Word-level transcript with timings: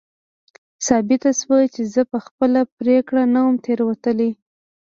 ثابته 0.87 1.31
شوه 1.39 1.59
چې 1.73 1.81
زه 1.93 2.01
په 2.11 2.17
خپله 2.25 2.61
پرېکړه 2.77 3.23
نه 3.33 3.39
وم 3.45 3.55
تېروتلی. 3.65 4.31